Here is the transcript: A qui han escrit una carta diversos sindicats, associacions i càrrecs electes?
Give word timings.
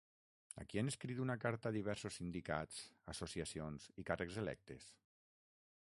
A 0.61 0.61
qui 0.69 0.79
han 0.81 0.87
escrit 0.91 1.19
una 1.25 1.35
carta 1.43 1.71
diversos 1.75 2.17
sindicats, 2.21 2.81
associacions 3.15 3.87
i 4.01 4.07
càrrecs 4.11 4.41
electes? 4.47 4.91